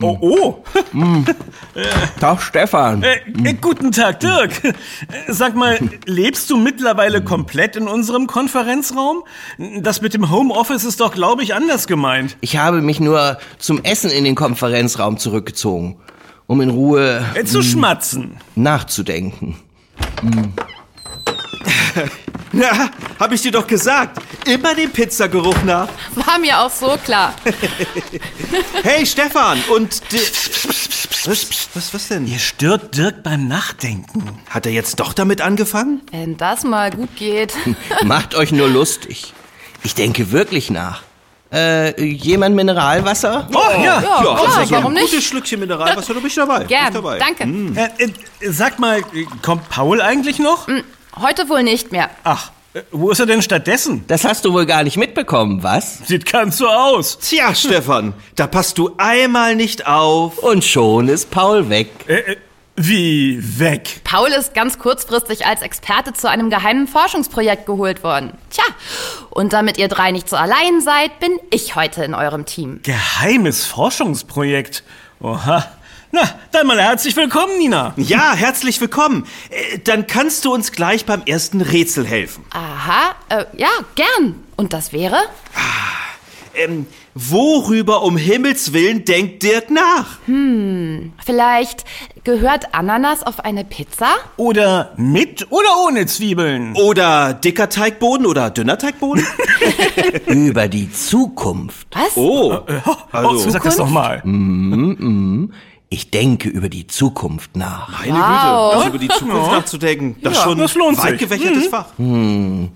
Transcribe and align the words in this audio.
Oh, 0.00 0.16
oh. 0.20 0.64
Tag, 2.20 2.40
Stefan. 2.40 3.02
Äh, 3.02 3.16
äh, 3.44 3.54
guten 3.60 3.92
Tag, 3.92 4.20
Dirk. 4.20 4.64
Äh, 4.64 4.72
Sag 5.28 5.54
mal, 5.54 5.78
lebst 6.06 6.48
du 6.50 6.56
mittlerweile 6.56 7.22
komplett 7.22 7.76
in 7.76 7.88
unserem 7.88 8.26
Konferenzraum? 8.26 9.24
Das 9.80 10.00
mit 10.00 10.14
dem 10.14 10.30
Homeoffice 10.30 10.84
ist 10.84 11.00
doch, 11.00 11.12
glaube 11.12 11.42
ich, 11.42 11.54
anders 11.54 11.86
gemeint. 11.86 12.36
Ich 12.40 12.56
habe 12.56 12.80
mich 12.80 13.00
nur 13.00 13.38
zum 13.58 13.82
Essen 13.84 14.10
in 14.10 14.24
den 14.24 14.34
Konferenzraum 14.34 15.18
zurückgezogen, 15.18 15.96
um 16.46 16.60
in 16.60 16.70
Ruhe 16.70 17.24
Äh, 17.34 17.44
zu 17.44 17.62
schmatzen. 17.62 18.36
nachzudenken. 18.54 19.56
Na, 22.52 22.90
hab 23.18 23.32
ich 23.32 23.42
dir 23.42 23.52
doch 23.52 23.66
gesagt. 23.66 24.18
Immer 24.46 24.74
den 24.74 24.90
Pizzageruch 24.90 25.62
nach. 25.64 25.88
War 26.14 26.38
mir 26.38 26.60
auch 26.60 26.70
so 26.70 26.96
klar. 27.04 27.34
Hey, 28.82 29.04
Stefan, 29.04 29.60
und... 29.74 30.00
Was, 31.26 31.68
was, 31.74 31.92
was 31.92 32.08
denn? 32.08 32.26
Ihr 32.26 32.38
stört 32.38 32.96
Dirk 32.96 33.22
beim 33.22 33.46
Nachdenken. 33.48 34.40
Hat 34.48 34.64
er 34.64 34.72
jetzt 34.72 35.00
doch 35.00 35.12
damit 35.12 35.42
angefangen? 35.42 36.00
Wenn 36.10 36.36
das 36.36 36.64
mal 36.64 36.90
gut 36.90 37.14
geht. 37.16 37.54
Macht 38.04 38.34
euch 38.34 38.52
nur 38.52 38.68
lustig. 38.68 39.34
Ich 39.82 39.94
denke 39.94 40.32
wirklich 40.32 40.70
nach. 40.70 41.02
Äh, 41.52 42.00
jemand 42.02 42.56
Mineralwasser? 42.56 43.48
Oh, 43.52 43.58
ja. 43.82 43.82
Ja, 43.82 44.00
klar, 44.00 44.58
also 44.58 44.70
warum 44.70 44.92
ein 44.92 44.94
nicht? 44.94 45.10
gutes 45.10 45.24
Schlückchen 45.24 45.60
Mineralwasser, 45.60 46.14
du 46.14 46.20
bist 46.20 46.36
dabei. 46.36 46.64
Gern, 46.64 46.92
dabei. 46.92 47.18
danke. 47.18 47.44
Äh, 47.74 48.04
äh, 48.04 48.10
sag 48.50 48.78
mal, 48.78 49.02
kommt 49.42 49.68
Paul 49.68 50.00
eigentlich 50.00 50.38
noch? 50.38 50.68
Heute 51.20 51.48
wohl 51.48 51.62
nicht 51.62 51.92
mehr. 51.92 52.10
Ach, 52.24 52.50
äh, 52.74 52.82
wo 52.90 53.10
ist 53.10 53.18
er 53.18 53.26
denn 53.26 53.42
stattdessen? 53.42 54.04
Das 54.08 54.24
hast 54.24 54.44
du 54.44 54.52
wohl 54.52 54.66
gar 54.66 54.84
nicht 54.84 54.96
mitbekommen, 54.96 55.62
was? 55.62 55.98
Sieht 56.06 56.30
ganz 56.30 56.58
so 56.58 56.68
aus. 56.68 57.18
Tja, 57.18 57.54
Stefan, 57.54 58.14
da 58.36 58.46
passt 58.46 58.78
du 58.78 58.94
einmal 58.98 59.56
nicht 59.56 59.86
auf. 59.86 60.38
Und 60.38 60.64
schon 60.64 61.08
ist 61.08 61.30
Paul 61.30 61.68
weg. 61.70 61.88
Äh, 62.06 62.32
äh, 62.32 62.36
wie 62.76 63.40
weg? 63.58 64.02
Paul 64.04 64.28
ist 64.28 64.54
ganz 64.54 64.78
kurzfristig 64.78 65.46
als 65.46 65.62
Experte 65.62 66.12
zu 66.12 66.30
einem 66.30 66.48
geheimen 66.48 66.86
Forschungsprojekt 66.86 67.66
geholt 67.66 68.04
worden. 68.04 68.34
Tja, 68.50 68.62
und 69.30 69.52
damit 69.52 69.78
ihr 69.78 69.88
drei 69.88 70.12
nicht 70.12 70.28
so 70.28 70.36
allein 70.36 70.80
seid, 70.80 71.18
bin 71.18 71.40
ich 71.50 71.74
heute 71.74 72.04
in 72.04 72.14
eurem 72.14 72.44
Team. 72.46 72.80
Geheimes 72.84 73.64
Forschungsprojekt. 73.64 74.84
Oha. 75.20 75.66
Na, 76.10 76.22
dann 76.52 76.66
mal 76.66 76.80
herzlich 76.80 77.14
willkommen, 77.16 77.58
Nina. 77.58 77.92
Ja, 77.96 78.32
herzlich 78.34 78.80
willkommen. 78.80 79.26
Äh, 79.50 79.78
Dann 79.80 80.06
kannst 80.06 80.44
du 80.46 80.54
uns 80.54 80.72
gleich 80.72 81.04
beim 81.04 81.22
ersten 81.26 81.60
Rätsel 81.60 82.06
helfen. 82.06 82.44
Aha, 82.50 83.14
äh, 83.28 83.44
ja, 83.56 83.68
gern. 83.94 84.36
Und 84.56 84.72
das 84.72 84.92
wäre? 84.94 85.16
Ähm, 86.54 86.86
worüber 87.14 88.02
um 88.02 88.16
Himmels 88.16 88.72
Willen 88.72 89.04
denkt 89.04 89.42
Dirk 89.42 89.70
nach? 89.70 90.18
Vielleicht 91.24 91.84
gehört 92.24 92.74
Ananas 92.74 93.22
auf 93.22 93.40
eine 93.40 93.64
Pizza? 93.64 94.08
Oder 94.38 94.92
mit 94.96 95.46
oder 95.52 95.68
ohne 95.86 96.06
Zwiebeln? 96.06 96.74
Oder 96.74 97.34
dicker 97.34 97.68
Teigboden 97.68 98.24
oder 98.26 98.48
dünner 98.50 98.78
Teigboden? 98.78 99.24
Über 100.26 100.68
die 100.68 100.90
Zukunft. 100.90 101.86
Was? 101.92 102.16
Oh, 102.16 102.60
Oh, 102.86 102.94
also, 103.12 103.50
sag 103.50 103.62
das 103.62 103.76
doch 103.76 103.90
mal. 103.90 104.22
Ich 105.90 106.10
denke 106.10 106.48
über 106.50 106.68
die 106.68 106.86
Zukunft 106.86 107.56
nach. 107.56 108.00
meine 108.00 108.12
Wow. 108.12 108.18
Güte, 108.18 108.76
also 108.76 108.88
über 108.88 108.98
die 108.98 109.08
Zukunft 109.08 109.52
nachzudenken, 109.52 110.16
das 110.22 110.32
ist 110.32 110.38
Ja, 110.38 110.44
schon 110.44 110.58
das 110.58 110.74
lohnt 110.74 110.98
ein 110.98 111.04
weit 111.04 111.10
sich. 111.18 111.28
gefächertes 111.28 111.66
Fach. 111.68 111.86
Denn 111.98 112.70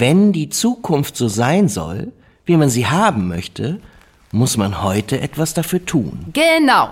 wenn 0.00 0.32
die 0.32 0.48
Zukunft 0.48 1.16
so 1.16 1.28
sein 1.28 1.68
soll, 1.68 2.12
wie 2.46 2.56
man 2.56 2.70
sie 2.70 2.86
haben 2.86 3.28
möchte, 3.28 3.80
muss 4.30 4.56
man 4.56 4.82
heute 4.82 5.20
etwas 5.20 5.54
dafür 5.54 5.84
tun. 5.84 6.26
Genau. 6.32 6.90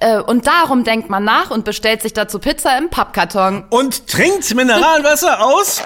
Äh, 0.00 0.20
und 0.20 0.46
darum 0.46 0.84
denkt 0.84 1.10
man 1.10 1.24
nach 1.24 1.50
und 1.50 1.64
bestellt 1.64 2.00
sich 2.02 2.12
dazu 2.14 2.38
Pizza 2.38 2.76
im 2.78 2.88
Pappkarton. 2.90 3.64
Und 3.70 4.06
trinkt 4.08 4.54
Mineralwasser 4.54 5.42
aus 5.44 5.82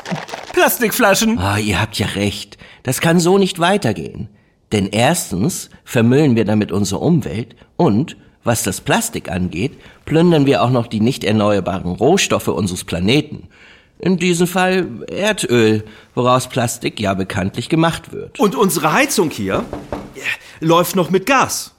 Plastikflaschen. 0.53 1.39
Ah, 1.39 1.59
ihr 1.59 1.81
habt 1.81 1.99
ja 1.99 2.07
recht. 2.09 2.59
Das 2.85 3.01
kann 3.01 3.19
so 3.21 3.39
nicht 3.39 3.59
weitergehen. 3.59 4.29
Denn 4.73 4.87
erstens 4.89 5.71
vermüllen 5.85 6.35
wir 6.37 6.45
damit 6.45 6.73
unsere 6.73 7.01
Umwelt 7.01 7.57
und, 7.77 8.17
was 8.45 8.63
das 8.63 8.81
Plastik 8.81 9.31
angeht, 9.31 9.73
plündern 10.05 10.47
wir 10.47 10.63
auch 10.63 10.71
noch 10.71 10.87
die 10.87 11.01
nicht 11.01 11.25
erneuerbaren 11.25 11.93
Rohstoffe 11.93 12.49
unseres 12.49 12.85
Planeten. 12.85 13.49
In 13.99 14.17
diesem 14.17 14.49
Fall 14.49 14.89
Erdöl, 15.09 15.85
woraus 16.15 16.49
Plastik 16.49 16.99
ja 16.99 17.15
bekanntlich 17.15 17.69
gemacht 17.69 18.13
wird. 18.13 18.41
Und 18.41 18.57
unsere 18.57 18.93
Heizung 18.93 19.31
hier 19.31 19.65
äh, 20.17 20.65
läuft 20.65 20.97
noch 20.97 21.11
mit 21.11 21.27
Gas. 21.27 21.73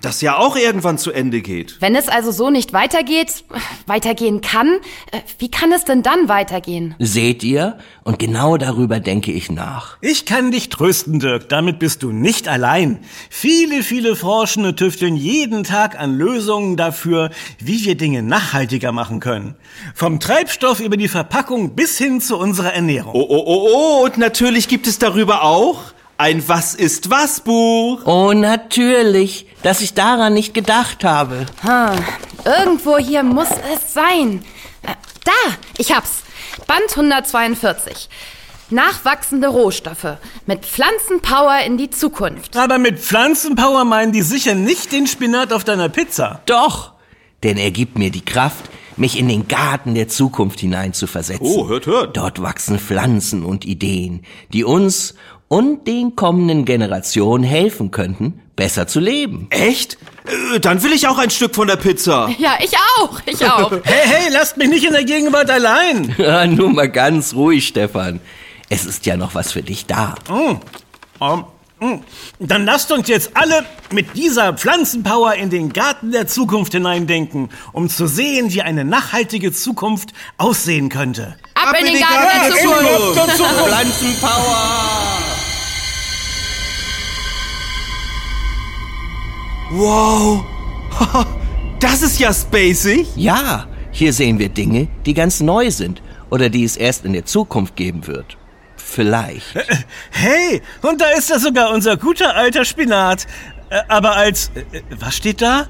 Das 0.00 0.20
ja 0.20 0.36
auch 0.36 0.54
irgendwann 0.54 0.96
zu 0.96 1.10
Ende 1.10 1.40
geht. 1.40 1.80
Wenn 1.80 1.96
es 1.96 2.08
also 2.08 2.30
so 2.30 2.50
nicht 2.50 2.72
weitergeht, 2.72 3.44
weitergehen 3.86 4.40
kann, 4.40 4.78
äh, 5.10 5.18
wie 5.40 5.50
kann 5.50 5.72
es 5.72 5.84
denn 5.84 6.04
dann 6.04 6.28
weitergehen? 6.28 6.94
Seht 7.00 7.42
ihr? 7.42 7.78
Und 8.04 8.20
genau 8.20 8.58
darüber 8.58 9.00
denke 9.00 9.32
ich 9.32 9.50
nach. 9.50 9.96
Ich 10.00 10.24
kann 10.24 10.52
dich 10.52 10.68
trösten, 10.68 11.18
Dirk. 11.18 11.48
Damit 11.48 11.80
bist 11.80 12.04
du 12.04 12.12
nicht 12.12 12.46
allein. 12.46 13.00
Viele, 13.28 13.82
viele 13.82 14.14
Forschende 14.14 14.76
tüfteln 14.76 15.16
jeden 15.16 15.64
Tag 15.64 15.98
an 15.98 16.16
Lösungen 16.16 16.76
dafür, 16.76 17.30
wie 17.58 17.84
wir 17.84 17.96
Dinge 17.96 18.22
nachhaltiger 18.22 18.92
machen 18.92 19.18
können. 19.18 19.56
Vom 19.96 20.20
Treibstoff 20.20 20.78
über 20.78 20.96
die 20.96 21.08
Verpackung 21.08 21.74
bis 21.74 21.98
hin 21.98 22.20
zu 22.20 22.38
unserer 22.38 22.72
Ernährung. 22.72 23.14
Oh, 23.14 23.26
oh, 23.28 23.42
oh, 23.44 23.68
oh, 23.72 24.04
und 24.04 24.16
natürlich 24.16 24.68
gibt 24.68 24.86
es 24.86 25.00
darüber 25.00 25.42
auch 25.42 25.95
ein 26.18 26.48
Was 26.48 26.74
ist 26.74 27.10
was 27.10 27.40
Buch. 27.40 28.04
Oh, 28.06 28.32
natürlich, 28.32 29.46
dass 29.62 29.80
ich 29.80 29.94
daran 29.94 30.34
nicht 30.34 30.54
gedacht 30.54 31.04
habe. 31.04 31.46
Hm, 31.62 32.04
irgendwo 32.44 32.98
hier 32.98 33.22
muss 33.22 33.50
es 33.74 33.92
sein. 33.92 34.44
Äh, 34.82 34.94
da, 35.24 35.32
ich 35.78 35.94
hab's. 35.94 36.22
Band 36.66 36.90
142. 36.90 38.08
Nachwachsende 38.70 39.48
Rohstoffe 39.48 40.16
mit 40.46 40.64
Pflanzenpower 40.64 41.60
in 41.64 41.76
die 41.76 41.90
Zukunft. 41.90 42.56
Aber 42.56 42.78
mit 42.78 42.98
Pflanzenpower 42.98 43.84
meinen 43.84 44.12
die 44.12 44.22
sicher 44.22 44.54
nicht 44.54 44.90
den 44.90 45.06
Spinat 45.06 45.52
auf 45.52 45.62
deiner 45.62 45.88
Pizza. 45.88 46.40
Doch, 46.46 46.92
denn 47.44 47.58
er 47.58 47.70
gibt 47.70 47.96
mir 47.96 48.10
die 48.10 48.24
Kraft, 48.24 48.64
mich 48.96 49.18
in 49.18 49.28
den 49.28 49.46
Garten 49.46 49.94
der 49.94 50.08
Zukunft 50.08 50.60
hineinzuversetzen. 50.60 51.46
Oh, 51.46 51.68
hört, 51.68 51.86
hört. 51.86 52.16
Dort 52.16 52.42
wachsen 52.42 52.78
Pflanzen 52.78 53.44
und 53.44 53.64
Ideen, 53.64 54.24
die 54.52 54.64
uns 54.64 55.14
und 55.48 55.86
den 55.86 56.16
kommenden 56.16 56.64
Generationen 56.64 57.44
helfen 57.44 57.90
könnten, 57.90 58.40
besser 58.56 58.86
zu 58.86 59.00
leben. 59.00 59.46
Echt? 59.50 59.96
Äh, 60.54 60.60
Dann 60.60 60.82
will 60.82 60.92
ich 60.92 61.06
auch 61.06 61.18
ein 61.18 61.30
Stück 61.30 61.54
von 61.54 61.68
der 61.68 61.76
Pizza. 61.76 62.28
Ja, 62.38 62.58
ich 62.60 62.72
auch, 62.98 63.20
ich 63.26 63.44
auch. 63.44 63.70
Hey, 63.84 64.06
hey, 64.06 64.32
lasst 64.32 64.56
mich 64.56 64.68
nicht 64.68 64.84
in 64.84 64.92
der 64.92 65.04
Gegenwart 65.04 65.50
allein. 65.50 66.14
Ja, 66.18 66.46
Nur 66.46 66.70
mal 66.70 66.88
ganz 66.88 67.34
ruhig, 67.34 67.66
Stefan. 67.68 68.20
Es 68.68 68.84
ist 68.84 69.06
ja 69.06 69.16
noch 69.16 69.34
was 69.34 69.52
für 69.52 69.62
dich 69.62 69.86
da. 69.86 70.16
Ähm, 70.28 71.44
mm. 71.78 72.00
Dann 72.40 72.64
lasst 72.64 72.90
uns 72.90 73.06
jetzt 73.06 73.30
alle 73.34 73.64
mit 73.92 74.16
dieser 74.16 74.54
Pflanzenpower 74.54 75.34
in 75.34 75.50
den 75.50 75.72
Garten 75.72 76.10
der 76.10 76.26
Zukunft 76.26 76.72
hineindenken, 76.72 77.50
um 77.72 77.88
zu 77.88 78.08
sehen, 78.08 78.52
wie 78.52 78.62
eine 78.62 78.84
nachhaltige 78.84 79.52
Zukunft 79.52 80.12
aussehen 80.36 80.88
könnte. 80.88 81.36
Ab, 81.54 81.76
in 81.78 81.86
den 81.86 82.00
Garten 82.00 82.48
der 82.48 82.56
Zukunft. 82.56 83.36
Pflanzenpower! 83.36 85.15
Wow. 89.70 90.44
Das 91.78 92.00
ist 92.00 92.18
ja 92.18 92.32
spacig. 92.32 93.06
Ja, 93.16 93.66
hier 93.90 94.14
sehen 94.14 94.38
wir 94.38 94.48
Dinge, 94.48 94.88
die 95.04 95.12
ganz 95.12 95.40
neu 95.40 95.70
sind 95.70 96.00
oder 96.30 96.48
die 96.48 96.64
es 96.64 96.78
erst 96.78 97.04
in 97.04 97.12
der 97.12 97.26
Zukunft 97.26 97.76
geben 97.76 98.06
wird. 98.06 98.38
Vielleicht. 98.76 99.46
Hey, 100.10 100.62
und 100.80 101.02
da 101.02 101.10
ist 101.10 101.28
ja 101.28 101.38
sogar 101.38 101.70
unser 101.74 101.98
guter 101.98 102.34
alter 102.34 102.64
Spinat. 102.64 103.26
Äh, 103.68 103.80
Aber 103.88 104.16
als, 104.16 104.50
äh, 104.54 104.80
was 104.98 105.16
steht 105.16 105.42
da? 105.42 105.66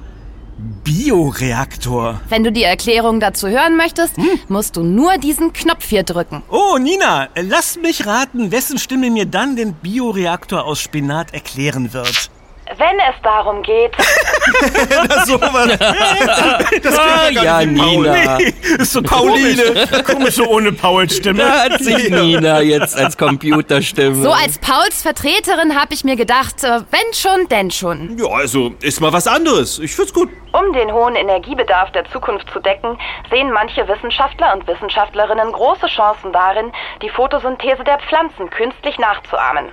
Bioreaktor. 0.83 2.21
Wenn 2.29 2.43
du 2.43 2.51
die 2.51 2.63
Erklärung 2.63 3.19
dazu 3.19 3.47
hören 3.49 3.75
möchtest, 3.75 4.13
musst 4.47 4.77
du 4.77 4.83
nur 4.83 5.17
diesen 5.17 5.51
Knopf 5.51 5.87
hier 5.89 6.03
drücken. 6.03 6.41
Oh, 6.49 6.77
Nina, 6.77 7.25
äh, 7.35 7.41
lass 7.41 7.77
mich 7.77 8.05
raten, 8.07 8.51
wessen 8.51 8.79
Stimme 8.79 9.11
mir 9.11 9.25
dann 9.25 9.55
den 9.55 9.73
Bioreaktor 9.73 10.63
aus 10.63 10.79
Spinat 10.79 11.33
erklären 11.33 11.93
wird. 11.93 12.31
Wenn 12.75 12.99
es 12.99 13.15
darum 13.23 13.61
geht, 13.63 13.91
Na, 15.09 15.25
sowas. 15.25 15.77
Das 16.83 16.97
Ah, 16.99 17.29
ja, 17.29 17.63
Nina. 17.65 18.37
Nee, 18.37 18.53
ist 18.77 18.91
so 18.93 19.01
Pauline. 19.01 19.87
Komisch, 20.05 20.35
so 20.35 20.45
ohne 20.47 20.71
Pauls 20.71 21.15
Stimme. 21.15 21.39
Da 21.39 21.63
hat 21.65 21.79
sich 21.81 22.09
Nina 22.09 22.61
jetzt 22.61 22.97
als 22.97 23.17
Computerstimme. 23.17 24.15
So 24.21 24.31
als 24.31 24.57
Pauls 24.59 25.01
Vertreterin 25.01 25.79
habe 25.79 25.93
ich 25.93 26.03
mir 26.03 26.15
gedacht, 26.15 26.63
äh, 26.63 26.81
wenn 26.91 27.13
schon, 27.13 27.47
denn 27.49 27.71
schon. 27.71 28.17
Ja, 28.17 28.27
also, 28.27 28.73
ist 28.81 28.99
mal 28.99 29.13
was 29.13 29.27
anderes. 29.27 29.79
Ich 29.79 29.95
find's 29.95 30.13
gut. 30.13 30.29
um 30.53 30.73
den 30.73 30.91
hohen 30.91 31.15
Energiebedarf 31.15 31.91
der 31.91 32.05
Zukunft 32.11 32.47
zu 32.51 32.59
decken, 32.59 32.97
sehen 33.29 33.51
manche 33.51 33.87
Wissenschaftler 33.87 34.53
und 34.55 34.67
Wissenschaftlerinnen 34.67 35.51
große 35.51 35.87
Chancen 35.87 36.31
darin, 36.33 36.71
die 37.01 37.09
Photosynthese 37.09 37.83
der 37.83 37.99
Pflanzen 37.99 38.49
künstlich 38.49 38.97
nachzuahmen. 38.97 39.65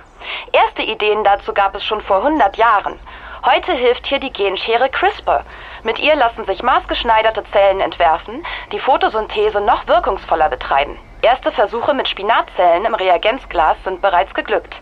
Erste 0.51 0.83
Ideen 0.83 1.23
dazu 1.23 1.53
gab 1.53 1.75
es 1.75 1.85
schon 1.85 2.01
vor 2.01 2.17
100 2.17 2.57
Jahren. 2.57 2.99
Heute 3.45 3.73
hilft 3.73 4.07
hier 4.07 4.19
die 4.19 4.33
Genschere 4.33 4.89
CRISPR. 4.89 5.43
Mit 5.83 5.99
ihr 5.99 6.15
lassen 6.15 6.45
sich 6.45 6.63
maßgeschneiderte 6.63 7.43
Zellen 7.51 7.79
entwerfen, 7.79 8.43
die 8.71 8.79
Photosynthese 8.79 9.61
noch 9.61 9.85
wirkungsvoller 9.87 10.49
betreiben. 10.49 10.97
Erste 11.21 11.51
Versuche 11.51 11.93
mit 11.93 12.07
Spinatzellen 12.07 12.85
im 12.85 12.95
Reagenzglas 12.95 13.77
sind 13.83 14.01
bereits 14.01 14.33
geglückt. 14.33 14.75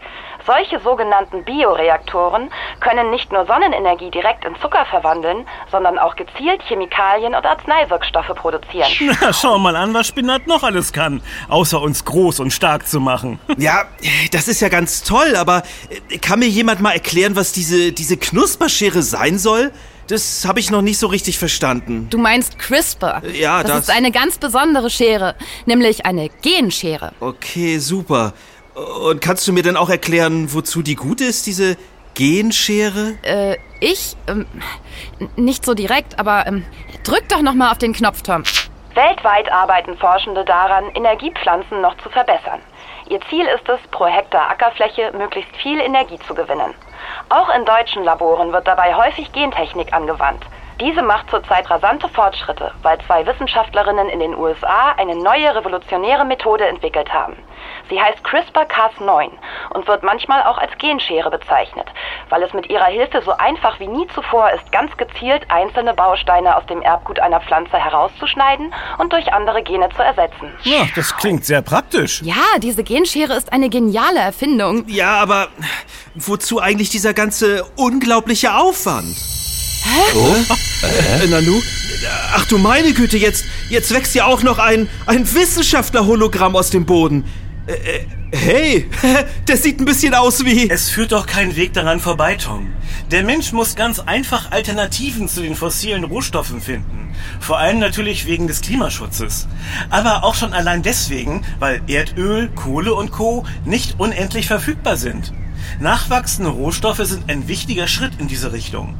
Solche 0.46 0.80
sogenannten 0.82 1.44
Bioreaktoren 1.44 2.50
können 2.82 3.12
nicht 3.12 3.32
nur 3.32 3.46
Sonnenenergie 3.46 4.12
direkt 4.12 4.44
in 4.46 4.56
Zucker 4.62 4.86
verwandeln, 4.90 5.46
sondern 5.72 5.98
auch 5.98 6.16
gezielt 6.16 6.62
Chemikalien 6.68 7.34
und 7.36 7.46
Arzneiwirkstoffe 7.46 8.34
produzieren. 8.36 8.90
Na, 9.22 9.32
schau 9.34 9.58
mal 9.58 9.76
an, 9.76 9.94
was 9.94 10.08
Spinat 10.08 10.48
noch 10.48 10.64
alles 10.64 10.92
kann, 10.92 11.22
außer 11.50 11.82
uns 11.82 12.04
groß 12.06 12.40
und 12.42 12.52
stark 12.52 12.88
zu 12.88 13.00
machen. 13.00 13.40
Ja, 13.58 13.86
das 14.32 14.48
ist 14.50 14.60
ja 14.62 14.68
ganz 14.68 15.04
toll, 15.04 15.36
aber 15.38 15.64
äh, 16.10 16.18
kann 16.18 16.40
mir 16.40 16.48
jemand 16.50 16.82
mal 16.82 16.92
erklären, 16.92 17.36
was 17.36 17.54
diese, 17.54 17.92
diese 17.94 18.18
Knusperschere 18.18 19.02
sein 19.04 19.38
soll? 19.38 19.72
Das 20.08 20.44
habe 20.46 20.60
ich 20.60 20.70
noch 20.70 20.82
nicht 20.82 20.98
so 20.98 21.08
richtig 21.08 21.38
verstanden. 21.40 22.08
Du 22.10 22.18
meinst 22.18 22.60
CRISPR. 22.60 23.22
Ja, 23.34 23.62
das, 23.64 23.72
das- 23.72 23.80
ist 23.88 23.96
eine 23.96 24.12
ganz 24.12 24.38
besondere 24.38 24.90
Schere, 24.90 25.36
nämlich 25.66 26.06
eine 26.06 26.28
Genschere. 26.42 27.14
Okay, 27.22 27.78
super. 27.78 28.34
Und 28.76 29.22
kannst 29.22 29.48
du 29.48 29.54
mir 29.54 29.64
denn 29.64 29.78
auch 29.78 29.90
erklären, 29.90 30.54
wozu 30.54 30.82
die 30.82 30.96
gut 30.96 31.22
ist, 31.22 31.46
diese 31.46 31.78
Genschere? 32.16 33.18
Äh, 33.24 33.58
ich? 33.80 34.16
Ähm, 34.28 34.48
nicht 35.36 35.66
so 35.66 35.74
direkt, 35.74 36.20
aber 36.20 36.48
ähm, 36.48 36.66
drück 37.04 37.28
doch 37.30 37.42
noch 37.42 37.54
mal 37.54 37.72
auf 37.72 37.78
den 37.78 37.94
Knopf, 37.94 38.22
Tom. 38.22 38.44
Weltweit 38.96 39.52
arbeiten 39.52 39.98
Forschende 39.98 40.46
daran, 40.46 40.86
Energiepflanzen 40.94 41.82
noch 41.82 41.98
zu 41.98 42.10
verbessern. 42.10 42.62
Ihr 43.10 43.20
Ziel 43.30 43.46
ist 43.46 43.68
es, 43.68 43.80
pro 43.92 44.06
Hektar 44.06 44.50
Ackerfläche 44.50 45.12
möglichst 45.18 45.56
viel 45.58 45.80
Energie 45.80 46.20
zu 46.28 46.34
gewinnen. 46.34 46.74
Auch 47.30 47.50
in 47.56 47.66
deutschen 47.66 48.04
Laboren 48.04 48.52
wird 48.54 48.68
dabei 48.68 48.96
häufig 48.96 49.32
Gentechnik 49.34 49.94
angewandt. 49.94 50.46
Diese 50.80 51.04
macht 51.04 51.30
zurzeit 51.30 51.70
rasante 51.70 52.10
Fortschritte, 52.10 52.72
weil 52.82 52.98
zwei 53.06 53.26
Wissenschaftlerinnen 53.26 54.10
in 54.10 54.20
den 54.20 54.36
USA 54.36 54.94
eine 54.98 55.16
neue 55.16 55.56
revolutionäre 55.56 56.26
Methode 56.26 56.66
entwickelt 56.66 57.14
haben. 57.14 57.36
Sie 57.90 58.02
heißt 58.02 58.20
CRISPR-Cas9 58.26 59.30
und 59.72 59.88
wird 59.88 60.04
manchmal 60.04 60.44
auch 60.44 60.58
als 60.58 60.72
Genschere 60.80 61.30
bezeichnet, 61.30 61.88
weil 62.30 62.42
es 62.44 62.54
mit 62.54 62.70
ihrer 62.70 62.86
Hilfe 62.86 63.22
so 63.24 63.32
einfach 63.38 63.80
wie 63.80 63.88
nie 63.88 64.08
zuvor 64.16 64.52
ist, 64.52 64.72
ganz 64.72 64.96
gezielt 64.98 65.46
einzelne 65.50 65.94
Bausteine 65.94 66.58
aus 66.58 66.66
dem 66.66 66.82
Erbgut 66.82 67.20
einer 67.20 67.42
Pflanze 67.42 67.78
herauszuschneiden 67.78 68.74
und 68.98 69.14
durch 69.14 69.32
andere 69.32 69.62
Gene 69.64 69.90
zu 69.96 70.02
ersetzen. 70.02 70.52
Ja, 70.64 70.88
das 70.96 71.16
klingt 71.18 71.46
sehr 71.46 71.62
praktisch. 71.62 72.22
Ja, 72.24 72.58
diese 72.58 72.84
Genschere 72.84 73.34
ist 73.34 73.54
eine 73.54 73.70
geniale 73.70 74.20
Erfindung. 74.20 74.86
Ja, 74.88 75.22
aber 75.22 75.50
wozu 76.16 76.60
eigentlich 76.60 76.90
dieser 76.90 77.14
ganze 77.14 77.66
unglaubliche 77.76 78.56
Aufwand? 78.56 79.43
Hä? 79.84 81.24
Äh, 81.24 81.28
Nanu? 81.28 81.62
Ach 82.34 82.46
du 82.46 82.58
meine 82.58 82.94
Güte, 82.94 83.18
jetzt, 83.18 83.46
jetzt 83.70 83.94
wächst 83.94 84.16
ja 84.16 84.26
auch 84.26 84.44
noch 84.44 84.60
ein, 84.60 84.90
ein 85.06 85.32
Wissenschaftler-Hologramm 85.32 86.56
aus 86.56 86.70
dem 86.70 86.86
Boden. 86.86 87.26
Äh, 87.68 87.74
äh, 87.74 88.06
hey, 88.32 88.90
das 89.46 89.64
sieht 89.64 89.80
ein 89.80 89.86
bisschen 89.86 90.14
aus 90.14 90.44
wie... 90.46 90.70
Es 90.70 90.90
führt 90.90 91.12
doch 91.12 91.26
kein 91.26 91.56
Weg 91.56 91.74
daran 91.74 92.00
vorbei, 92.00 92.36
Tom. 92.36 92.74
Der 93.12 93.24
Mensch 93.24 93.52
muss 93.52 93.76
ganz 93.76 94.00
einfach 94.00 94.52
Alternativen 94.52 95.28
zu 95.28 95.42
den 95.42 95.56
fossilen 95.56 96.04
Rohstoffen 96.04 96.62
finden. 96.62 97.14
Vor 97.40 97.60
allem 97.60 97.80
natürlich 97.80 98.26
wegen 98.26 98.48
des 98.48 98.62
Klimaschutzes. 98.62 99.48
Aber 99.90 100.24
auch 100.24 100.36
schon 100.36 100.54
allein 100.54 100.82
deswegen, 100.82 101.46
weil 101.60 101.82
Erdöl, 101.88 102.50
Kohle 102.50 102.94
und 102.94 103.12
Co. 103.12 103.46
nicht 103.66 104.00
unendlich 104.00 104.48
verfügbar 104.48 104.98
sind. 104.98 105.34
Nachwachsende 105.80 106.50
Rohstoffe 106.50 107.02
sind 107.06 107.30
ein 107.30 107.48
wichtiger 107.48 107.88
Schritt 107.88 108.14
in 108.20 108.28
diese 108.28 108.54
Richtung. 108.54 108.96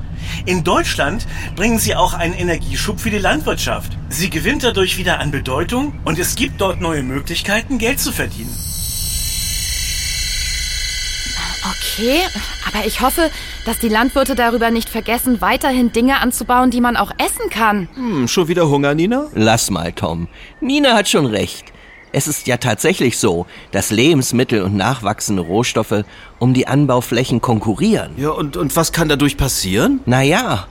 In 0.46 0.64
Deutschland 0.64 1.28
bringen 1.56 1.80
sie 1.80 1.96
auch 1.96 2.14
einen 2.14 2.34
Energieschub 2.34 3.00
für 3.00 3.10
die 3.10 3.18
Landwirtschaft. 3.18 3.98
Sie 4.10 4.30
gewinnt 4.30 4.64
dadurch 4.64 4.98
wieder 4.98 5.20
an 5.20 5.32
Bedeutung 5.32 6.00
und 6.06 6.20
es 6.20 6.36
gibt 6.36 6.62
dort 6.62 6.82
neue 6.82 7.04
Möglichkeiten, 7.04 7.78
Geld 7.78 8.00
zu 8.00 8.12
verdienen. 8.12 8.54
Okay, 11.96 12.22
aber 12.68 12.86
ich 12.86 13.02
hoffe, 13.02 13.30
dass 13.66 13.80
die 13.80 13.90
Landwirte 13.90 14.36
darüber 14.36 14.72
nicht 14.72 14.90
vergessen, 14.90 15.42
weiterhin 15.42 15.92
Dinge 15.92 16.20
anzubauen, 16.20 16.72
die 16.72 16.82
man 16.82 16.98
auch 16.98 17.12
essen 17.18 17.50
kann. 17.50 17.88
Hm, 17.94 18.28
schon 18.28 18.48
wieder 18.48 18.70
Hunger, 18.70 18.96
Nina? 18.96 19.28
Lass 19.34 19.70
mal, 19.70 19.94
Tom. 19.94 20.28
Nina 20.60 20.94
hat 20.94 21.08
schon 21.08 21.26
recht. 21.26 21.73
Es 22.14 22.28
ist 22.28 22.46
ja 22.46 22.58
tatsächlich 22.58 23.18
so, 23.18 23.48
dass 23.72 23.90
Lebensmittel 23.90 24.62
und 24.62 24.76
nachwachsende 24.76 25.42
Rohstoffe 25.42 26.06
um 26.38 26.54
die 26.54 26.68
Anbauflächen 26.68 27.42
konkurrieren. 27.42 28.12
Ja, 28.18 28.30
und, 28.30 28.56
und 28.56 28.76
was 28.76 28.92
kann 28.92 29.10
dadurch 29.10 29.36
passieren? 29.36 30.00
Naja, 30.06 30.68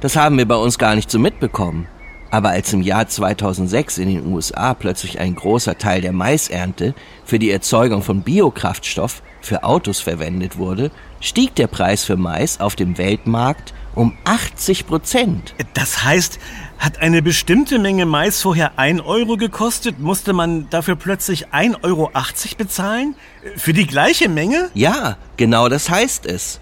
das 0.00 0.16
haben 0.16 0.38
wir 0.38 0.48
bei 0.48 0.56
uns 0.56 0.78
gar 0.78 0.94
nicht 0.94 1.10
so 1.10 1.18
mitbekommen. 1.18 1.86
Aber 2.36 2.50
als 2.50 2.70
im 2.74 2.82
Jahr 2.82 3.08
2006 3.08 3.96
in 3.96 4.10
den 4.10 4.26
USA 4.26 4.74
plötzlich 4.74 5.20
ein 5.20 5.34
großer 5.34 5.78
Teil 5.78 6.02
der 6.02 6.12
Maisernte 6.12 6.94
für 7.24 7.38
die 7.38 7.50
Erzeugung 7.50 8.02
von 8.02 8.20
Biokraftstoff 8.20 9.22
für 9.40 9.64
Autos 9.64 10.00
verwendet 10.00 10.58
wurde, 10.58 10.90
stieg 11.20 11.54
der 11.54 11.66
Preis 11.66 12.04
für 12.04 12.18
Mais 12.18 12.60
auf 12.60 12.76
dem 12.76 12.98
Weltmarkt 12.98 13.72
um 13.94 14.18
80 14.24 14.86
Prozent. 14.86 15.54
Das 15.72 16.04
heißt, 16.04 16.38
hat 16.78 17.00
eine 17.00 17.22
bestimmte 17.22 17.78
Menge 17.78 18.04
Mais 18.04 18.42
vorher 18.42 18.78
1 18.78 19.00
Euro 19.00 19.38
gekostet, 19.38 19.98
musste 19.98 20.34
man 20.34 20.68
dafür 20.68 20.96
plötzlich 20.96 21.48
1,80 21.54 21.84
Euro 21.84 22.10
bezahlen? 22.58 23.14
Für 23.56 23.72
die 23.72 23.86
gleiche 23.86 24.28
Menge? 24.28 24.68
Ja, 24.74 25.16
genau 25.38 25.70
das 25.70 25.88
heißt 25.88 26.26
es. 26.26 26.60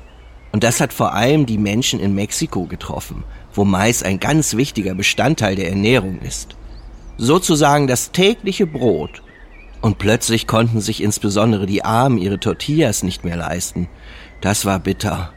Und 0.52 0.62
das 0.62 0.80
hat 0.80 0.92
vor 0.92 1.14
allem 1.14 1.46
die 1.46 1.58
Menschen 1.58 1.98
in 1.98 2.14
Mexiko 2.14 2.66
getroffen, 2.66 3.24
wo 3.54 3.64
Mais 3.64 4.02
ein 4.02 4.20
ganz 4.20 4.56
wichtiger 4.56 4.94
Bestandteil 4.94 5.56
der 5.56 5.70
Ernährung 5.70 6.20
ist. 6.20 6.56
Sozusagen 7.16 7.86
das 7.86 8.10
tägliche 8.12 8.66
Brot. 8.66 9.22
Und 9.80 9.98
plötzlich 9.98 10.46
konnten 10.46 10.80
sich 10.80 11.02
insbesondere 11.02 11.66
die 11.66 11.84
Armen 11.84 12.18
ihre 12.18 12.40
Tortillas 12.40 13.02
nicht 13.02 13.24
mehr 13.24 13.36
leisten. 13.36 13.88
Das 14.40 14.64
war 14.64 14.78
bitter. 14.78 15.32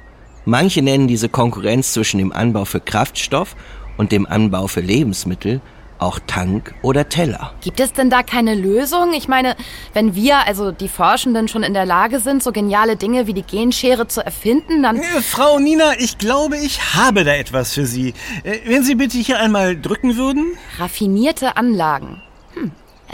Manche 0.46 0.82
nennen 0.82 1.08
diese 1.08 1.30
Konkurrenz 1.30 1.94
zwischen 1.94 2.18
dem 2.20 2.32
Anbau 2.32 2.66
für 2.66 2.80
Kraftstoff 2.80 3.56
und 3.98 4.12
dem 4.12 4.26
Anbau 4.26 4.68
für 4.68 4.82
Lebensmittel 4.82 5.62
auch 6.00 6.20
Tank 6.26 6.74
oder 6.82 7.10
Teller. 7.10 7.54
Gibt 7.62 7.80
es 7.80 7.94
denn 7.94 8.10
da 8.10 8.24
keine 8.24 8.56
Lösung? 8.56 9.14
Ich 9.14 9.28
meine, 9.28 9.56
wenn 9.94 10.16
wir, 10.16 10.46
also 10.48 10.72
die 10.72 10.90
Forschenden, 10.90 11.48
schon 11.48 11.64
in 11.64 11.74
der 11.74 11.86
Lage 11.86 12.20
sind, 12.20 12.44
so 12.44 12.52
geniale 12.52 12.96
Dinge 12.96 13.28
wie 13.28 13.34
die 13.34 13.44
Genschere 13.44 14.08
zu 14.08 14.24
erfinden, 14.24 14.84
dann... 14.84 14.98
Äh, 14.98 15.22
Frau 15.22 15.60
Nina, 15.60 15.94
ich 16.00 16.18
glaube, 16.18 16.58
ich 16.58 16.96
habe 16.96 17.24
da 17.24 17.34
etwas 17.34 17.74
für 17.74 17.86
Sie. 17.86 18.14
Äh, 18.44 18.60
wenn 18.66 18.84
Sie 18.84 18.96
bitte 18.96 19.18
hier 19.18 19.40
einmal 19.40 19.80
drücken 19.80 20.18
würden? 20.18 20.58
Raffinierte 20.78 21.58
Anlagen. 21.58 22.22
Hm. 22.54 22.72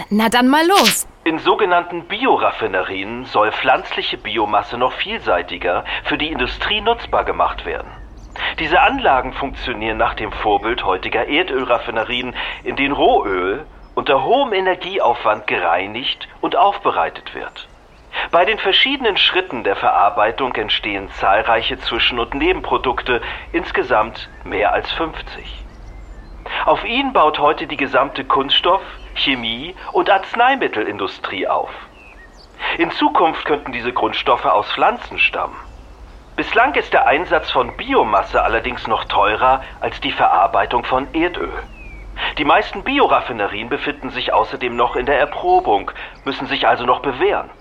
Na 0.09 0.29
dann 0.29 0.47
mal 0.47 0.65
los. 0.67 1.07
In 1.25 1.39
sogenannten 1.39 2.03
Bioraffinerien 2.07 3.25
soll 3.25 3.51
pflanzliche 3.51 4.17
Biomasse 4.17 4.77
noch 4.77 4.91
vielseitiger 4.93 5.85
für 6.03 6.17
die 6.17 6.27
Industrie 6.27 6.81
nutzbar 6.81 7.23
gemacht 7.23 7.65
werden. 7.65 7.87
Diese 8.60 8.81
Anlagen 8.81 9.33
funktionieren 9.33 9.98
nach 9.98 10.13
dem 10.13 10.31
Vorbild 10.31 10.83
heutiger 10.83 11.27
Erdölraffinerien, 11.27 12.36
in 12.63 12.75
denen 12.75 12.93
Rohöl 12.93 13.65
unter 13.95 14.24
hohem 14.24 14.53
Energieaufwand 14.53 15.48
gereinigt 15.48 16.27
und 16.41 16.55
aufbereitet 16.55 17.33
wird. 17.33 17.69
Bei 18.31 18.45
den 18.45 18.60
verschiedenen 18.60 19.17
Schritten 19.17 19.63
der 19.63 19.75
Verarbeitung 19.75 20.53
entstehen 20.55 21.10
zahlreiche 21.10 21.79
Zwischen- 21.79 22.19
und 22.19 22.36
Nebenprodukte, 22.36 23.22
insgesamt 23.51 24.29
mehr 24.43 24.72
als 24.72 24.91
50. 24.91 25.65
Auf 26.65 26.83
ihnen 26.86 27.13
baut 27.13 27.39
heute 27.39 27.65
die 27.67 27.77
gesamte 27.77 28.24
Kunststoff-, 28.24 29.00
Chemie- 29.15 29.75
und 29.91 30.10
Arzneimittelindustrie 30.10 31.48
auf. 31.48 31.72
In 32.77 32.91
Zukunft 32.91 33.45
könnten 33.45 33.72
diese 33.72 33.93
Grundstoffe 33.93 34.45
aus 34.45 34.72
Pflanzen 34.72 35.17
stammen. 35.17 35.57
Bislang 36.35 36.73
ist 36.73 36.91
der 36.93 37.05
Einsatz 37.05 37.51
von 37.51 37.77
Biomasse 37.77 38.41
allerdings 38.41 38.87
noch 38.87 39.05
teurer 39.05 39.61
als 39.81 40.01
die 40.01 40.11
Verarbeitung 40.11 40.83
von 40.83 41.07
Erdöl. 41.13 41.53
Die 42.39 42.45
meisten 42.45 42.83
Bioraffinerien 42.83 43.69
befinden 43.69 44.09
sich 44.09 44.33
außerdem 44.33 44.75
noch 44.75 44.95
in 44.95 45.05
der 45.05 45.19
Erprobung, 45.19 45.91
müssen 46.25 46.47
sich 46.47 46.67
also 46.67 46.85
noch 46.85 47.01
bewähren. 47.01 47.51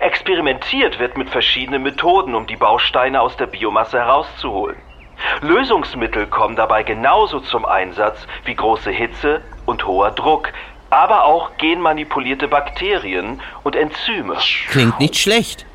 Experimentiert 0.00 0.98
wird 0.98 1.16
mit 1.16 1.30
verschiedenen 1.30 1.84
Methoden, 1.84 2.34
um 2.34 2.48
die 2.48 2.56
Bausteine 2.56 3.20
aus 3.20 3.36
der 3.36 3.46
Biomasse 3.46 4.00
herauszuholen. 4.00 4.76
Lösungsmittel 5.40 6.26
kommen 6.26 6.56
dabei 6.56 6.82
genauso 6.82 7.38
zum 7.38 7.64
Einsatz 7.64 8.26
wie 8.44 8.56
große 8.56 8.90
Hitze 8.90 9.42
und 9.64 9.86
hoher 9.86 10.10
Druck, 10.10 10.52
aber 10.90 11.24
auch 11.24 11.56
genmanipulierte 11.56 12.48
Bakterien 12.48 13.40
und 13.62 13.76
Enzyme. 13.76 14.36
Klingt 14.70 14.98
nicht 14.98 15.16
schlecht. 15.16 15.66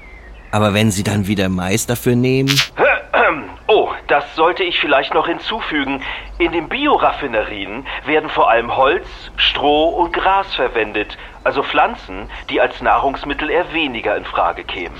Aber 0.57 0.73
wenn 0.73 0.89
Sie 0.89 1.03
dann 1.03 1.27
wieder 1.27 1.49
Mais 1.49 1.85
dafür 1.85 2.15
nehmen, 2.15 2.49
Oh, 3.67 3.91
das 4.07 4.23
sollte 4.35 4.63
ich 4.63 4.79
vielleicht 4.79 5.13
noch 5.13 5.27
hinzufügen. 5.27 6.01
In 6.39 6.51
den 6.51 6.67
Bioraffinerien 6.67 7.85
werden 8.07 8.27
vor 8.31 8.49
allem 8.49 8.75
Holz, 8.75 9.05
Stroh 9.35 9.89
und 9.89 10.13
Gras 10.13 10.55
verwendet, 10.55 11.15
also 11.43 11.61
Pflanzen, 11.61 12.31
die 12.49 12.59
als 12.59 12.81
Nahrungsmittel 12.81 13.51
eher 13.51 13.71
weniger 13.71 14.17
in 14.17 14.25
Frage 14.25 14.63
kämen. 14.63 14.95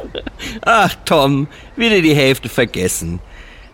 Ach, 0.66 0.92
Tom, 1.04 1.46
wieder 1.76 2.00
die 2.00 2.14
Hälfte 2.14 2.48
vergessen. 2.48 3.20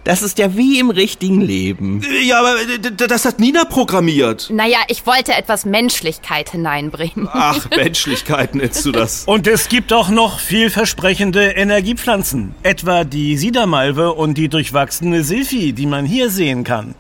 Das 0.07 0.23
ist 0.23 0.39
ja 0.39 0.57
wie 0.57 0.79
im 0.79 0.91
richtigen 0.91 1.41
Leben. 1.41 2.01
Ja, 2.23 2.39
aber 2.39 2.61
äh, 2.61 3.09
das 3.09 3.25
hat 3.25 3.41
Nina 3.41 3.65
programmiert. 3.65 4.49
Naja, 4.53 4.79
ich 4.87 5.05
wollte 5.05 5.35
etwas 5.35 5.65
Menschlichkeit 5.65 6.51
hineinbringen. 6.51 7.29
Ach, 7.33 7.69
Menschlichkeit 7.77 8.55
nennst 8.55 8.87
du 8.87 8.93
das. 8.93 9.25
Und 9.25 9.49
es 9.49 9.69
gibt 9.69 9.93
auch 9.93 10.09
noch 10.09 10.39
vielversprechende 10.39 11.47
Energiepflanzen, 11.51 12.55
etwa 12.63 13.03
die 13.03 13.37
Siedermalve 13.37 14.13
und 14.13 14.35
die 14.39 14.49
durchwachsene 14.49 15.25
Silphi, 15.25 15.73
die 15.73 15.87
man 15.87 16.07
hier 16.07 16.31
sehen 16.31 16.63
kann. 16.63 16.95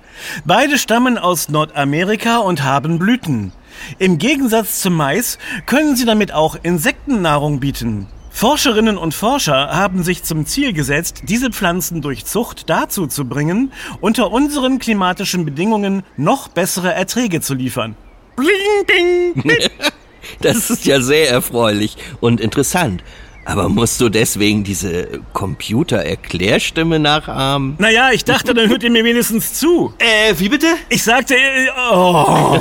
Beide 0.44 0.76
stammen 0.76 1.16
aus 1.16 1.48
Nordamerika 1.48 2.38
und 2.38 2.64
haben 2.64 2.98
Blüten. 2.98 3.52
Im 4.00 4.18
Gegensatz 4.18 4.80
zum 4.80 4.94
Mais 4.94 5.38
können 5.66 5.94
sie 5.94 6.06
damit 6.06 6.32
auch 6.32 6.56
Insektennahrung 6.60 7.60
bieten. 7.60 8.08
Forscherinnen 8.36 8.98
und 8.98 9.14
Forscher 9.14 9.70
haben 9.70 10.02
sich 10.02 10.22
zum 10.22 10.44
Ziel 10.44 10.74
gesetzt, 10.74 11.22
diese 11.24 11.50
Pflanzen 11.52 12.02
durch 12.02 12.26
Zucht 12.26 12.68
dazu 12.68 13.06
zu 13.06 13.24
bringen, 13.24 13.72
unter 14.02 14.30
unseren 14.30 14.78
klimatischen 14.78 15.46
Bedingungen 15.46 16.02
noch 16.18 16.48
bessere 16.48 16.92
Erträge 16.92 17.40
zu 17.40 17.54
liefern. 17.54 17.96
Bling, 18.36 18.52
ding, 18.86 19.42
bing. 19.42 19.70
Das 20.42 20.68
ist 20.68 20.84
ja 20.84 21.00
sehr 21.00 21.30
erfreulich 21.30 21.96
und 22.20 22.42
interessant. 22.42 23.02
Aber 23.46 23.70
musst 23.70 24.02
du 24.02 24.10
deswegen 24.10 24.64
diese 24.64 25.20
Computer-Erklärstimme 25.32 26.98
nachahmen? 26.98 27.76
Naja, 27.78 28.10
ich 28.12 28.24
dachte, 28.24 28.52
dann 28.52 28.68
hört 28.68 28.82
ihr 28.82 28.90
mir 28.90 29.04
wenigstens 29.04 29.54
zu. 29.54 29.94
Äh, 29.98 30.34
wie 30.36 30.50
bitte? 30.50 30.66
Ich 30.90 31.02
sagte, 31.02 31.36
äh, 31.36 31.68
oh, 31.90 32.60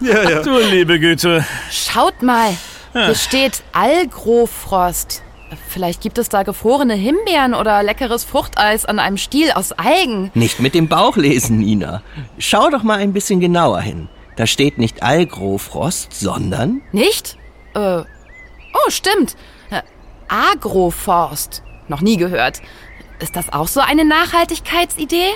Ja, 0.00 0.30
ja. 0.30 0.42
du 0.42 0.58
liebe 0.58 0.98
Güte. 0.98 1.44
Schaut 1.70 2.22
mal, 2.22 2.56
hier 2.92 3.14
steht 3.14 3.62
Algrofrost. 3.72 5.22
Vielleicht 5.68 6.00
gibt 6.00 6.18
es 6.18 6.28
da 6.28 6.42
gefrorene 6.44 6.94
Himbeeren 6.94 7.54
oder 7.54 7.82
leckeres 7.82 8.24
Fruchteis 8.24 8.84
an 8.84 8.98
einem 8.98 9.18
Stiel 9.18 9.52
aus 9.52 9.72
Algen. 9.72 10.30
Nicht 10.34 10.60
mit 10.60 10.74
dem 10.74 10.88
Bauch 10.88 11.16
lesen, 11.16 11.58
Nina. 11.58 12.02
Schau 12.38 12.70
doch 12.70 12.82
mal 12.82 12.98
ein 12.98 13.12
bisschen 13.12 13.40
genauer 13.40 13.80
hin. 13.80 14.08
Da 14.36 14.46
steht 14.46 14.78
nicht 14.78 15.02
Algrofrost, 15.02 16.14
sondern 16.14 16.80
Nicht? 16.92 17.36
Äh, 17.74 17.98
oh, 18.00 18.88
stimmt. 18.88 19.36
Äh, 19.70 19.82
Agroforst. 20.28 21.62
Noch 21.88 22.00
nie 22.00 22.16
gehört. 22.16 22.62
Ist 23.18 23.36
das 23.36 23.52
auch 23.52 23.68
so 23.68 23.80
eine 23.80 24.04
Nachhaltigkeitsidee? 24.04 25.28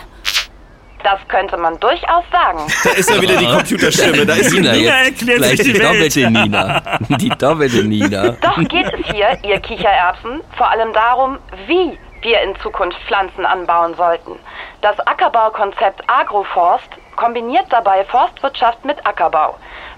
Das 1.06 1.20
könnte 1.28 1.56
man 1.56 1.78
durchaus 1.78 2.24
sagen. 2.32 2.58
Da 2.82 2.90
ist 2.90 3.08
ja 3.08 3.22
wieder 3.22 3.36
die 3.36 3.46
Computerstimme. 3.46 4.26
Da 4.26 4.34
ist. 4.34 4.52
Nina, 4.52 4.72
Nina 4.72 4.90
erklärt 5.04 5.38
gleich 5.38 5.50
sich 5.50 5.66
die 5.66 5.72
die 5.74 5.78
Welt. 5.78 5.88
doppelte 5.88 6.30
Nina. 6.32 6.82
Die 7.20 7.28
doppelte 7.28 7.84
Nina. 7.84 8.30
Doch 8.40 8.56
geht 8.68 8.92
es 8.92 9.06
hier, 9.12 9.38
ihr 9.44 9.60
Kichererbsen, 9.60 10.40
vor 10.56 10.68
allem 10.68 10.92
darum, 10.92 11.38
wie 11.68 11.96
wir 12.22 12.40
in 12.40 12.56
Zukunft 12.60 12.98
Pflanzen 13.06 13.46
anbauen 13.46 13.94
sollten. 13.94 14.32
Das 14.80 14.98
Ackerbaukonzept 15.06 16.02
Agroforst 16.08 16.88
kombiniert 17.14 17.66
dabei 17.70 18.04
Forstwirtschaft 18.06 18.84
mit 18.84 18.98
Ackerbau. 19.06 19.56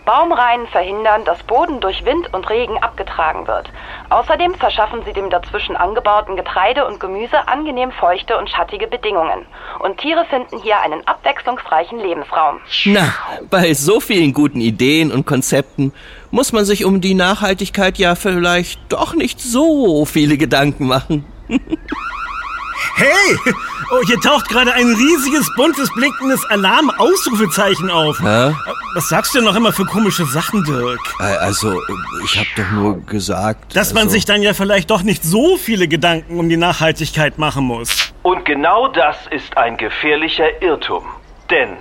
Baumreihen 0.09 0.67
verhindern, 0.69 1.27
dass 1.27 1.43
Boden 1.43 1.81
durch 1.81 2.03
Wind 2.07 2.33
und 2.33 2.49
Regen 2.49 2.79
abgetragen 2.79 3.47
wird. 3.47 3.69
Außerdem 4.09 4.55
verschaffen 4.55 5.03
sie 5.05 5.13
dem 5.13 5.29
dazwischen 5.29 5.77
angebauten 5.77 6.35
Getreide 6.35 6.87
und 6.87 6.99
Gemüse 6.99 7.47
angenehm 7.47 7.93
feuchte 7.93 8.39
und 8.39 8.49
schattige 8.49 8.87
Bedingungen. 8.87 9.45
Und 9.81 9.99
Tiere 9.99 10.25
finden 10.31 10.63
hier 10.63 10.81
einen 10.81 11.07
abwechslungsreichen 11.07 11.99
Lebensraum. 11.99 12.59
Na, 12.87 13.13
bei 13.51 13.75
so 13.75 14.01
vielen 14.01 14.33
guten 14.33 14.63
Ideen 14.63 15.13
und 15.13 15.27
Konzepten 15.27 15.93
muss 16.31 16.55
man 16.55 16.65
sich 16.65 16.87
um 16.87 17.03
die 17.03 17.13
Nachhaltigkeit 17.13 17.99
ja 17.99 18.15
vielleicht 18.15 18.81
doch 18.91 19.13
nicht 19.13 19.43
so 19.43 20.07
viele 20.07 20.39
Gedanken 20.39 20.87
machen. 20.87 21.27
Hey! 22.99 23.55
Oh, 23.93 24.03
hier 24.07 24.19
taucht 24.21 24.49
gerade 24.49 24.73
ein 24.75 24.87
riesiges, 24.87 25.49
buntes, 25.55 25.89
blinkendes 25.95 26.45
Alarm-Ausrufezeichen 26.51 27.91
auf. 27.91 28.19
Hä? 28.19 28.53
Was 28.95 29.09
sagst 29.09 29.33
du 29.33 29.39
denn 29.39 29.47
noch 29.47 29.55
immer 29.55 29.73
für 29.73 29.85
komische 29.85 30.25
Sachen, 30.27 30.65
Dirk? 30.65 30.99
Also, 31.21 31.81
ich 32.25 32.37
habe 32.37 32.49
doch 32.57 32.71
nur 32.73 33.01
gesagt, 33.07 33.77
Dass 33.77 33.95
man 33.95 34.05
also, 34.05 34.15
sich 34.15 34.25
dann 34.25 34.43
ja 34.43 34.53
vielleicht 34.53 34.91
doch 34.91 35.03
nicht 35.03 35.23
so 35.23 35.57
viele 35.57 35.87
Gedanken 35.87 36.41
um 36.41 36.49
die 36.49 36.57
Nachhaltigkeit 36.57 37.39
machen 37.39 37.65
muss. 37.65 38.13
Und 38.23 38.45
genau 38.45 38.89
das 38.89 39.17
ist 39.31 39.57
ein 39.57 39.77
gefährlicher 39.77 40.61
Irrtum. 40.61 41.05
Denn 41.51 41.77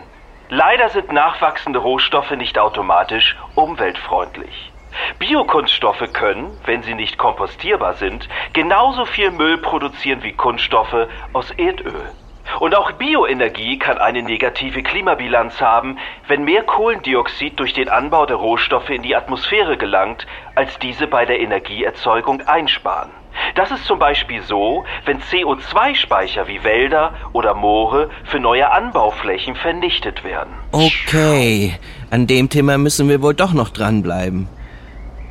leider 0.49 0.89
sind 0.89 1.11
nachwachsende 1.11 1.79
Rohstoffe 1.79 2.31
nicht 2.31 2.59
automatisch 2.59 3.35
umweltfreundlich. 3.55 4.71
Biokunststoffe 5.19 6.11
können, 6.13 6.51
wenn 6.65 6.83
sie 6.83 6.93
nicht 6.93 7.17
kompostierbar 7.17 7.93
sind, 7.95 8.27
genauso 8.53 9.05
viel 9.05 9.31
Müll 9.31 9.57
produzieren 9.57 10.23
wie 10.23 10.33
Kunststoffe 10.33 11.07
aus 11.33 11.51
Erdöl. 11.51 12.11
Und 12.59 12.75
auch 12.75 12.91
Bioenergie 12.93 13.77
kann 13.77 13.97
eine 13.97 14.23
negative 14.23 14.81
Klimabilanz 14.81 15.61
haben, 15.61 15.97
wenn 16.27 16.43
mehr 16.43 16.63
Kohlendioxid 16.63 17.59
durch 17.59 17.73
den 17.73 17.89
Anbau 17.89 18.25
der 18.25 18.37
Rohstoffe 18.37 18.89
in 18.89 19.03
die 19.03 19.15
Atmosphäre 19.15 19.77
gelangt, 19.77 20.25
als 20.55 20.79
diese 20.79 21.07
bei 21.07 21.25
der 21.25 21.39
Energieerzeugung 21.39 22.41
einsparen. 22.41 23.11
Das 23.53 23.69
ist 23.69 23.85
zum 23.85 23.99
Beispiel 23.99 24.41
so, 24.41 24.85
wenn 25.05 25.19
CO2-Speicher 25.19 26.47
wie 26.47 26.63
Wälder 26.63 27.13
oder 27.33 27.53
Moore 27.53 28.09
für 28.23 28.39
neue 28.39 28.71
Anbauflächen 28.71 29.55
vernichtet 29.55 30.23
werden. 30.23 30.53
Okay, 30.71 31.77
an 32.09 32.25
dem 32.25 32.49
Thema 32.49 32.79
müssen 32.79 33.09
wir 33.09 33.21
wohl 33.21 33.35
doch 33.35 33.53
noch 33.53 33.69
dranbleiben. 33.69 34.47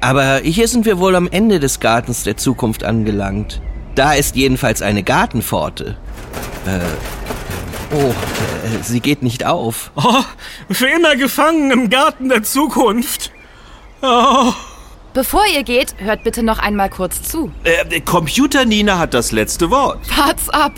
Aber 0.01 0.39
hier 0.39 0.69
sind 0.69 0.85
wir 0.85 0.99
wohl 0.99 1.17
am 1.17 1.29
Ende 1.29 1.61
des 1.61 1.81
Gartens 1.81 2.25
der 2.25 2.37
Zukunft 2.37 2.85
angelangt. 2.85 3.61
Da 3.95 4.13
ist 4.13 4.37
jedenfalls 4.37 4.83
eine 4.83 5.03
Gartenpforte. 5.03 5.97
Äh, 6.67 7.95
oh, 7.95 8.11
äh, 8.11 8.83
sie 8.83 9.01
geht 9.01 9.23
nicht 9.23 9.47
auf. 9.47 9.91
Oh, 9.97 10.23
für 10.71 10.89
immer 10.89 11.17
gefangen 11.17 11.71
im 11.71 11.89
Garten 11.89 12.29
der 12.29 12.43
Zukunft. 12.43 13.33
Oh. 14.03 14.53
Bevor 15.15 15.45
ihr 15.47 15.63
geht, 15.63 15.95
hört 15.99 16.25
bitte 16.25 16.43
noch 16.43 16.59
einmal 16.59 16.91
kurz 16.91 17.23
zu. 17.23 17.51
Äh, 17.65 18.01
Computer 18.01 18.67
Nina 18.67 18.99
hat 18.99 19.15
das 19.15 19.33
letzte 19.33 19.71
Wort. 19.71 20.01
Wart's 20.15 20.51
ab. 20.51 20.75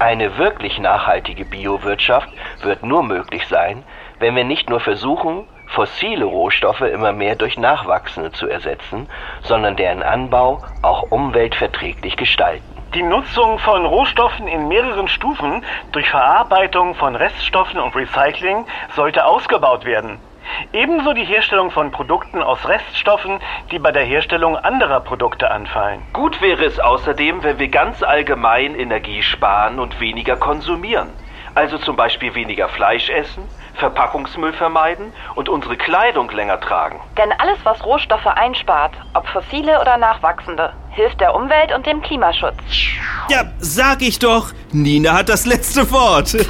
Eine 0.00 0.36
wirklich 0.36 0.78
nachhaltige 0.80 1.44
Biowirtschaft 1.44 2.28
wird 2.62 2.82
nur 2.82 3.04
möglich 3.04 3.42
sein, 3.48 3.84
wenn 4.18 4.34
wir 4.34 4.44
nicht 4.44 4.68
nur 4.68 4.80
versuchen, 4.80 5.44
fossile 5.76 6.24
Rohstoffe 6.24 6.80
immer 6.80 7.12
mehr 7.12 7.36
durch 7.36 7.58
nachwachsende 7.58 8.32
zu 8.32 8.48
ersetzen, 8.48 9.08
sondern 9.42 9.76
deren 9.76 10.02
Anbau 10.02 10.62
auch 10.80 11.02
umweltverträglich 11.10 12.16
gestalten. 12.16 12.64
Die 12.94 13.02
Nutzung 13.02 13.58
von 13.58 13.84
Rohstoffen 13.84 14.48
in 14.48 14.68
mehreren 14.68 15.06
Stufen 15.06 15.62
durch 15.92 16.08
Verarbeitung 16.08 16.94
von 16.94 17.14
Reststoffen 17.14 17.78
und 17.78 17.94
Recycling 17.94 18.64
sollte 18.94 19.26
ausgebaut 19.26 19.84
werden. 19.84 20.18
Ebenso 20.72 21.12
die 21.12 21.24
Herstellung 21.24 21.70
von 21.70 21.90
Produkten 21.90 22.42
aus 22.42 22.66
Reststoffen, 22.66 23.38
die 23.70 23.78
bei 23.78 23.92
der 23.92 24.04
Herstellung 24.04 24.56
anderer 24.56 25.00
Produkte 25.00 25.50
anfallen. 25.50 26.00
Gut 26.14 26.40
wäre 26.40 26.64
es 26.64 26.80
außerdem, 26.80 27.42
wenn 27.42 27.58
wir 27.58 27.68
ganz 27.68 28.02
allgemein 28.02 28.74
Energie 28.74 29.22
sparen 29.22 29.78
und 29.78 30.00
weniger 30.00 30.36
konsumieren. 30.36 31.10
Also 31.54 31.78
zum 31.78 31.96
Beispiel 31.96 32.34
weniger 32.34 32.68
Fleisch 32.68 33.10
essen, 33.10 33.42
Verpackungsmüll 33.78 34.52
vermeiden 34.52 35.12
und 35.34 35.48
unsere 35.48 35.76
Kleidung 35.76 36.30
länger 36.30 36.60
tragen. 36.60 37.00
Denn 37.16 37.32
alles, 37.38 37.58
was 37.64 37.84
Rohstoffe 37.84 38.26
einspart, 38.26 38.92
ob 39.14 39.26
fossile 39.28 39.80
oder 39.80 39.96
nachwachsende, 39.96 40.72
hilft 40.90 41.20
der 41.20 41.34
Umwelt 41.34 41.74
und 41.74 41.86
dem 41.86 42.02
Klimaschutz. 42.02 42.56
Ja, 43.28 43.44
sag 43.58 44.02
ich 44.02 44.18
doch. 44.18 44.52
Nina 44.72 45.12
hat 45.12 45.28
das 45.28 45.46
letzte 45.46 45.90
Wort. 45.90 46.36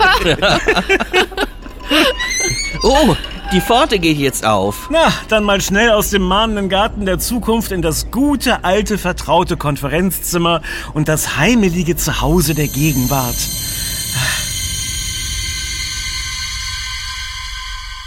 Oh, 2.82 3.16
die 3.52 3.60
Pforte 3.60 3.98
geht 3.98 4.18
jetzt 4.18 4.44
auf. 4.44 4.88
Na, 4.90 5.12
dann 5.28 5.44
mal 5.44 5.60
schnell 5.60 5.90
aus 5.90 6.10
dem 6.10 6.22
mahnenden 6.22 6.68
Garten 6.68 7.06
der 7.06 7.18
Zukunft 7.18 7.72
in 7.72 7.82
das 7.82 8.10
gute, 8.10 8.64
alte, 8.64 8.98
vertraute 8.98 9.56
Konferenzzimmer 9.56 10.62
und 10.94 11.08
das 11.08 11.36
heimelige 11.36 11.96
Zuhause 11.96 12.54
der 12.54 12.68
Gegenwart. 12.68 13.36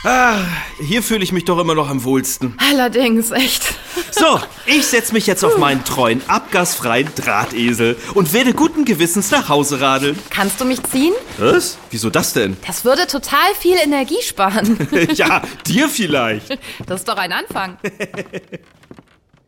Ah, 0.03 0.37
hier 0.79 1.03
fühle 1.03 1.23
ich 1.25 1.33
mich 1.33 1.43
doch 1.43 1.59
immer 1.59 1.75
noch 1.75 1.89
am 1.89 2.05
wohlsten. 2.05 2.55
Allerdings, 2.71 3.31
echt. 3.31 3.75
So, 4.11 4.39
ich 4.65 4.87
setze 4.87 5.11
mich 5.13 5.27
jetzt 5.27 5.43
auf 5.43 5.57
meinen 5.57 5.83
treuen, 5.83 6.21
abgasfreien 6.29 7.09
Drahtesel 7.15 7.97
und 8.13 8.31
werde 8.31 8.53
guten 8.53 8.85
Gewissens 8.85 9.29
nach 9.31 9.49
Hause 9.49 9.81
radeln. 9.81 10.17
Kannst 10.29 10.61
du 10.61 10.65
mich 10.65 10.81
ziehen? 10.83 11.13
Was? 11.37 11.77
Wieso 11.89 12.09
das 12.09 12.31
denn? 12.31 12.55
Das 12.65 12.85
würde 12.85 13.07
total 13.07 13.53
viel 13.59 13.75
Energie 13.75 14.21
sparen. 14.21 14.87
ja, 15.15 15.41
dir 15.67 15.89
vielleicht. 15.89 16.57
Das 16.85 17.01
ist 17.01 17.07
doch 17.09 17.17
ein 17.17 17.33
Anfang. 17.33 17.77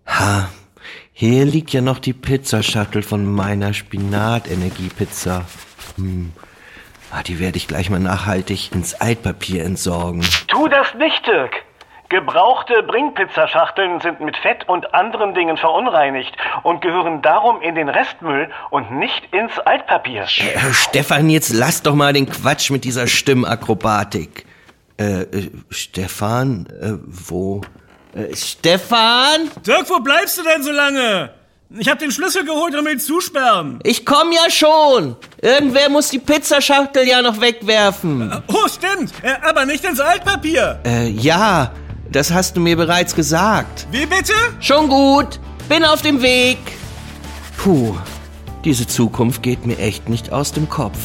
Hier 1.13 1.45
liegt 1.45 1.71
ja 1.71 1.79
noch 1.79 1.99
die 1.99 2.13
Pizzaschachtel 2.13 3.03
von 3.03 3.25
meiner 3.25 3.73
Spinat-Energiepizza. 3.73 5.45
Hm. 5.95 6.33
Ah, 7.11 7.23
die 7.23 7.39
werde 7.39 7.57
ich 7.57 7.67
gleich 7.67 7.89
mal 7.89 7.99
nachhaltig 7.99 8.71
ins 8.71 8.93
Altpapier 8.93 9.65
entsorgen. 9.65 10.25
Tu 10.47 10.67
das 10.69 10.93
nicht, 10.95 11.27
Dirk. 11.27 11.63
Gebrauchte 12.07 12.83
Bringpizzaschachteln 12.83 14.01
sind 14.01 14.19
mit 14.19 14.35
Fett 14.37 14.67
und 14.67 14.93
anderen 14.93 15.33
Dingen 15.33 15.55
verunreinigt 15.57 16.35
und 16.63 16.81
gehören 16.81 17.21
darum 17.21 17.61
in 17.61 17.75
den 17.75 17.87
Restmüll 17.87 18.49
und 18.69 18.91
nicht 18.91 19.33
ins 19.33 19.57
Altpapier. 19.59 20.23
Äh, 20.23 20.73
Stefan, 20.73 21.29
jetzt 21.29 21.53
lass 21.53 21.83
doch 21.83 21.95
mal 21.95 22.11
den 22.11 22.29
Quatsch 22.29 22.69
mit 22.69 22.83
dieser 22.83 23.07
Stimmakrobatik. 23.07 24.45
Äh, 24.97 25.21
äh 25.21 25.51
Stefan, 25.69 26.67
äh, 26.81 26.97
wo? 27.05 27.61
Äh, 28.13 28.35
Stefan? 28.35 29.49
Dirk, 29.65 29.89
wo 29.89 29.99
bleibst 29.99 30.37
du 30.37 30.43
denn 30.43 30.63
so 30.63 30.71
lange? 30.71 31.40
Ich 31.77 31.87
hab 31.87 31.99
den 31.99 32.11
Schlüssel 32.11 32.43
geholt 32.43 32.75
und 32.75 32.85
will 32.85 32.99
zusperren. 32.99 33.79
Ich 33.83 34.05
komm 34.05 34.33
ja 34.33 34.49
schon. 34.51 35.15
Irgendwer 35.41 35.89
muss 35.89 36.09
die 36.09 36.19
Pizzaschachtel 36.19 37.07
ja 37.07 37.21
noch 37.21 37.39
wegwerfen. 37.39 38.29
Oh, 38.47 38.67
stimmt. 38.67 39.13
Äh, 39.21 39.35
aber 39.47 39.65
nicht 39.65 39.85
ins 39.85 40.01
Altpapier. 40.01 40.81
Äh, 40.85 41.07
ja, 41.09 41.71
das 42.11 42.31
hast 42.31 42.57
du 42.57 42.59
mir 42.59 42.75
bereits 42.75 43.15
gesagt. 43.15 43.87
Wie 43.89 44.05
bitte? 44.05 44.33
Schon 44.59 44.89
gut. 44.89 45.39
Bin 45.69 45.85
auf 45.85 46.01
dem 46.01 46.21
Weg. 46.21 46.57
Puh, 47.57 47.95
diese 48.65 48.85
Zukunft 48.85 49.41
geht 49.41 49.65
mir 49.65 49.77
echt 49.77 50.09
nicht 50.09 50.33
aus 50.33 50.51
dem 50.51 50.67
Kopf. 50.67 50.97